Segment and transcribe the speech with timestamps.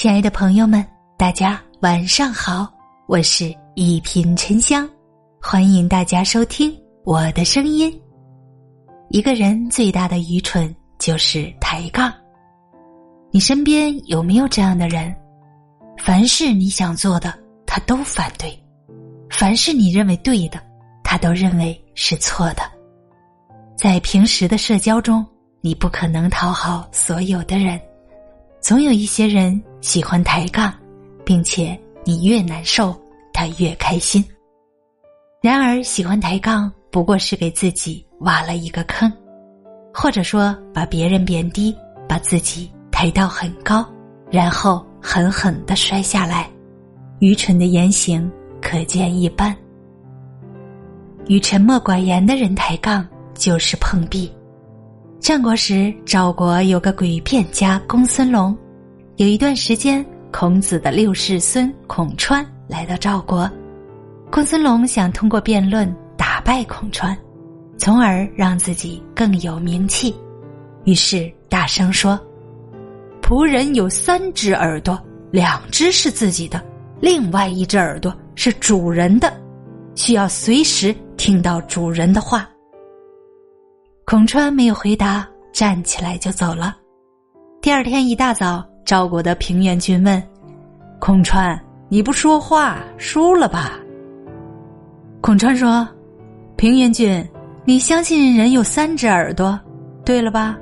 [0.00, 0.82] 亲爱的朋友们，
[1.18, 2.66] 大家晚上好，
[3.06, 4.88] 我是一品沉香，
[5.42, 6.74] 欢迎大家收听
[7.04, 8.00] 我的声音。
[9.10, 12.10] 一个人最大的愚蠢就是抬杠。
[13.30, 15.14] 你身边有没有这样的人？
[15.98, 18.48] 凡是你想做的，他都反对；
[19.28, 20.58] 凡是你认为对的，
[21.04, 22.62] 他都认为是错的。
[23.76, 25.22] 在平时的社交中，
[25.60, 27.78] 你不可能讨好所有的人，
[28.62, 30.72] 总有一些人喜欢抬杠，
[31.24, 32.94] 并且你越难受，
[33.32, 34.24] 他越开心。
[35.42, 39.12] 然而，喜欢抬杠不过是给自己挖了一个坑，
[39.92, 41.74] 或者说把别人贬低，
[42.08, 43.84] 把自己抬到很高，
[44.30, 46.48] 然后狠狠的摔下来。
[47.20, 49.56] 愚蠢的言行可见一斑。
[51.26, 53.06] 与沉默寡言的人抬杠。
[53.32, 54.30] 就是碰壁。
[55.18, 58.54] 战国时，赵国有个诡辩家公孙龙。
[59.20, 60.02] 有一段时间，
[60.32, 63.46] 孔子的六世孙孔川来到赵国，
[64.32, 67.14] 公孙龙想通过辩论打败孔川，
[67.76, 70.16] 从而让自己更有名气。
[70.84, 72.18] 于是大声说
[73.20, 74.98] ：“仆人有三只耳朵，
[75.30, 76.58] 两只是自己的，
[76.98, 79.30] 另外一只耳朵是主人的，
[79.96, 82.48] 需要随时听到主人的话。”
[84.06, 86.74] 孔川没有回答，站起来就走了。
[87.60, 90.20] 第二天一大早，赵国的平原君问
[90.98, 91.56] ：“孔川，
[91.88, 93.78] 你不说话，输了吧？”
[95.22, 95.86] 孔川说
[96.58, 97.24] ：“平原君，
[97.64, 99.56] 你相信人有三只耳朵，
[100.04, 100.58] 对了吧？”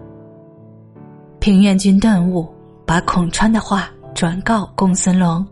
[1.40, 2.46] 平原君顿悟，
[2.84, 5.42] 把孔川的话转告公孙龙。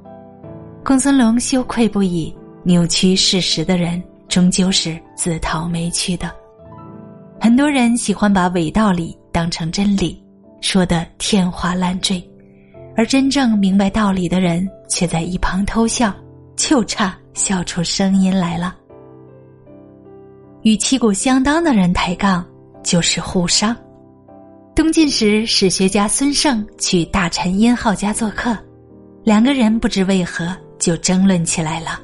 [0.85, 6.31] 公孙龙羞愧不已，扭曲事实的人终究是自讨没趣的。
[7.41, 10.23] 很多人喜欢把伪道理当成真理，
[10.61, 12.23] 说的天花乱坠，
[12.97, 16.15] 而真正明白道理的人却在一旁偷笑，
[16.57, 18.75] 就差笑出声音来了。
[20.63, 22.45] 与旗鼓相当的人抬杠
[22.83, 23.77] 就是互伤。
[24.75, 28.57] 东晋时，史学家孙胜去大臣殷浩家做客，
[29.23, 32.01] 两个人不知为何就争论起来了。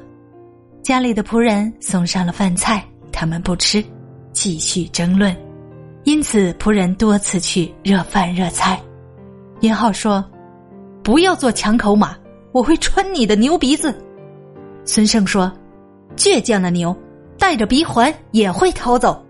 [0.81, 3.83] 家里的仆人送上了饭菜，他们不吃。
[4.31, 5.35] 继续争论，
[6.05, 8.81] 因此仆人多次去热饭热菜。
[9.59, 10.25] 殷浩说
[11.03, 12.15] ：“不要做抢口马，
[12.51, 13.93] 我会穿你的牛鼻子。”
[14.85, 15.51] 孙胜说
[16.15, 16.95] ：“倔强的牛，
[17.37, 19.21] 带着鼻环也会逃走。”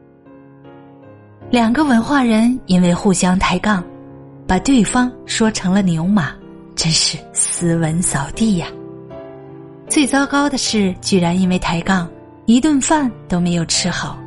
[1.50, 3.83] 两个文化人因为互相抬杠，
[4.47, 6.33] 把对方说成了牛马，
[6.75, 8.67] 真是斯文扫地呀！
[9.88, 12.09] 最糟糕的是，居然因为抬杠，
[12.45, 14.17] 一顿饭都没有吃好。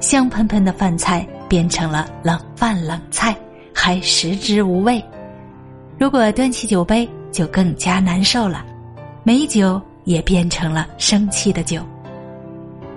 [0.00, 3.34] 香喷喷的饭菜变成了冷饭冷菜，
[3.72, 5.02] 还食之无味。
[5.98, 8.64] 如果端起酒杯，就更加难受了。
[9.22, 11.80] 美酒也变成了生气的酒。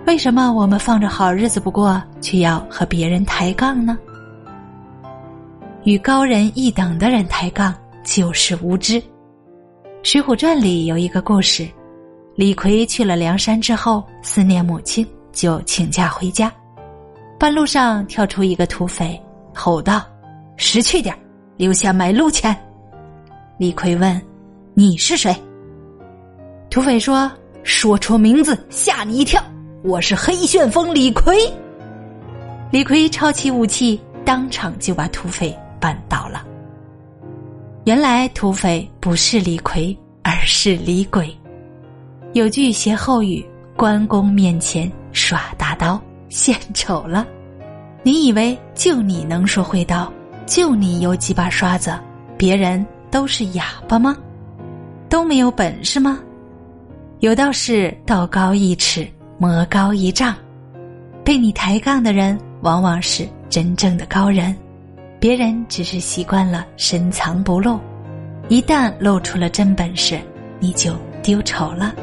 [0.06, 3.98] 为什么我们放着好日子不过，却要和别人抬杠呢？
[5.84, 7.74] 与高人一等的人抬杠，
[8.04, 8.96] 就是无知。
[10.04, 11.68] 《水浒传》里有一个故事：
[12.36, 16.52] 李逵去了梁山之后，思念母亲，就请假回家。
[17.40, 19.20] 半路上跳出一个土匪，
[19.54, 20.06] 吼道
[20.58, 21.18] ：“识趣点
[21.56, 22.56] 留下买路钱。”
[23.60, 24.20] 李逵问
[24.74, 25.36] ：“你是谁？”
[26.72, 27.30] 土匪说
[27.62, 29.44] ：“说出名字，吓你一跳。
[29.84, 31.36] 我是黑旋风李逵。”
[32.72, 36.48] 李逵抄起武器，当场就把土匪绊倒了。
[37.84, 39.94] 原来土匪不是李逵，
[40.24, 41.30] 而是李鬼。
[42.32, 43.46] 有句歇后语
[43.76, 47.28] ：“关公面前耍大刀。”献丑了，
[48.04, 50.10] 你以为就你能说会道，
[50.46, 51.92] 就你有几把刷子，
[52.38, 54.18] 别人都是哑巴吗？
[55.10, 56.20] 都没有本事吗？
[57.20, 60.36] 有道是道高一尺，魔高一丈，
[61.24, 64.56] 被你抬杠的人往往是真正的高人，
[65.20, 67.80] 别人只是习惯了深藏不露，
[68.48, 70.20] 一旦露出了真本事，
[70.60, 71.94] 你就丢丑了。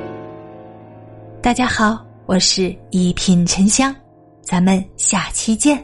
[1.41, 3.95] 大家好，我是一品沉香。
[4.43, 5.83] 咱们下期见。